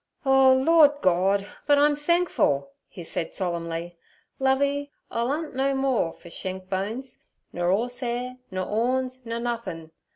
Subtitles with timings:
[0.25, 1.47] 'Oh, Lord Gord!
[1.67, 3.99] but I'm thenkful' he said solemnly.
[4.39, 7.21] 'Lovey, I'll 'unt no mo ore fer shenk bones,
[7.53, 9.91] nur 'orse'air, nur 'orns, nur nothin'.